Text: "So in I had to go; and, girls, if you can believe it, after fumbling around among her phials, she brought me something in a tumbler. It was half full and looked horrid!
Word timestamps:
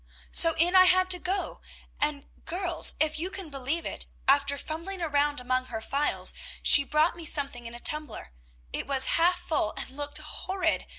"So 0.31 0.55
in 0.57 0.75
I 0.75 0.85
had 0.85 1.11
to 1.11 1.19
go; 1.19 1.61
and, 2.01 2.25
girls, 2.45 2.95
if 2.99 3.19
you 3.19 3.29
can 3.29 3.51
believe 3.51 3.85
it, 3.85 4.07
after 4.27 4.57
fumbling 4.57 4.99
around 4.99 5.39
among 5.39 5.65
her 5.65 5.79
phials, 5.79 6.33
she 6.63 6.83
brought 6.83 7.15
me 7.15 7.23
something 7.23 7.67
in 7.67 7.75
a 7.75 7.79
tumbler. 7.79 8.33
It 8.73 8.87
was 8.87 9.05
half 9.21 9.37
full 9.39 9.75
and 9.77 9.91
looked 9.91 10.17
horrid! 10.17 10.87